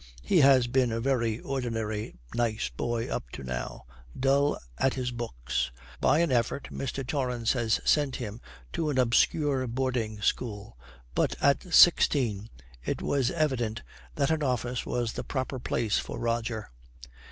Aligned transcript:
He 0.23 0.39
has 0.39 0.65
been 0.65 0.91
a 0.91 0.99
very 0.99 1.39
ordinary 1.41 2.15
nice 2.33 2.69
boy 2.71 3.07
up 3.07 3.29
to 3.33 3.43
now, 3.43 3.85
dull 4.19 4.57
at 4.79 4.95
his 4.95 5.11
'books'; 5.11 5.69
by 5.99 6.21
an 6.21 6.31
effort 6.31 6.69
Mr. 6.71 7.05
Torrance 7.05 7.53
had 7.53 7.71
sent 7.73 8.15
him 8.15 8.41
to 8.73 8.89
an 8.89 8.97
obscure 8.97 9.67
boarding 9.67 10.19
school, 10.19 10.75
but 11.13 11.35
at 11.39 11.71
sixteen 11.71 12.49
it 12.83 13.03
was 13.03 13.29
evident 13.29 13.83
that 14.15 14.31
an 14.31 14.41
office 14.41 14.87
was 14.87 15.13
the 15.13 15.23
proper 15.23 15.59
place 15.59 15.99
for 15.99 16.17
Roger. 16.17 16.71